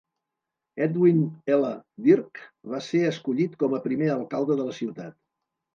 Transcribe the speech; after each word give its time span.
Edwin 0.85 1.19
L. 1.57 1.69
Dirck 2.07 2.43
va 2.75 2.83
ser 2.89 3.05
escollit 3.13 3.55
com 3.65 3.79
a 3.81 3.85
primer 3.87 4.13
alcalde 4.19 4.61
de 4.63 4.69
la 4.73 4.81
ciutat. 4.83 5.21